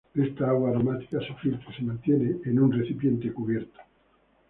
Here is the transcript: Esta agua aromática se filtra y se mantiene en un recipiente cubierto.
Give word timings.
Esta 0.15 0.49
agua 0.49 0.71
aromática 0.71 1.19
se 1.21 1.31
filtra 1.35 1.69
y 1.71 1.75
se 1.75 1.83
mantiene 1.83 2.37
en 2.45 2.57
un 2.57 2.71
recipiente 2.71 3.31
cubierto. 3.31 3.79